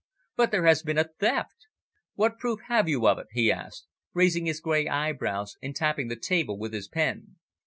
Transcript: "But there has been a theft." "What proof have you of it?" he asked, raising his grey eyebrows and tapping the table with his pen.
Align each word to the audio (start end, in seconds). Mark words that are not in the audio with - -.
"But 0.35 0.49
there 0.49 0.65
has 0.65 0.81
been 0.81 0.97
a 0.97 1.03
theft." 1.19 1.67
"What 2.15 2.39
proof 2.39 2.61
have 2.69 2.89
you 2.89 3.07
of 3.07 3.19
it?" 3.19 3.27
he 3.33 3.51
asked, 3.51 3.85
raising 4.15 4.47
his 4.47 4.59
grey 4.59 4.87
eyebrows 4.87 5.57
and 5.61 5.75
tapping 5.75 6.07
the 6.07 6.15
table 6.15 6.57
with 6.57 6.73
his 6.73 6.87
pen. 6.87 7.35